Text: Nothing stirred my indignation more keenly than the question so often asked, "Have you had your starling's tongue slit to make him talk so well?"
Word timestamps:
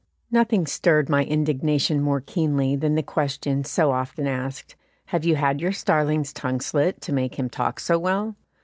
Nothing 0.31 0.65
stirred 0.65 1.09
my 1.09 1.23
indignation 1.23 2.01
more 2.01 2.21
keenly 2.21 2.75
than 2.75 2.95
the 2.95 3.03
question 3.03 3.63
so 3.63 3.91
often 3.91 4.25
asked, 4.25 4.75
"Have 5.05 5.25
you 5.25 5.35
had 5.35 5.61
your 5.61 5.71
starling's 5.71 6.33
tongue 6.33 6.59
slit 6.59 7.01
to 7.01 7.13
make 7.13 7.35
him 7.37 7.51
talk 7.51 7.79
so 7.79 7.99
well?" 7.99 8.35